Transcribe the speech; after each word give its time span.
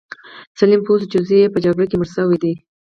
سلیم 0.57 0.81
پوه 0.85 0.97
شو 1.01 1.07
چې 1.11 1.19
زوی 1.27 1.39
یې 1.43 1.53
په 1.53 1.59
جګړه 1.65 1.85
کې 1.89 1.95
مړ 1.99 2.07
شوی 2.15 2.37
دی. 2.43 2.53